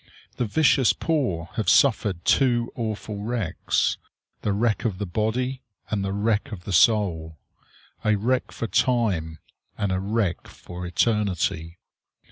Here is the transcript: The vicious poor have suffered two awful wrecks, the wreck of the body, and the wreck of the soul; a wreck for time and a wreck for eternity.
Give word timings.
The 0.37 0.45
vicious 0.47 0.93
poor 0.93 1.49
have 1.57 1.69
suffered 1.69 2.25
two 2.25 2.71
awful 2.75 3.17
wrecks, 3.19 3.99
the 4.41 4.51
wreck 4.51 4.83
of 4.83 4.97
the 4.97 5.05
body, 5.05 5.61
and 5.91 6.03
the 6.03 6.11
wreck 6.11 6.51
of 6.51 6.63
the 6.63 6.73
soul; 6.73 7.37
a 8.03 8.15
wreck 8.15 8.51
for 8.51 8.65
time 8.65 9.37
and 9.77 9.91
a 9.91 9.99
wreck 9.99 10.47
for 10.47 10.87
eternity. 10.87 11.77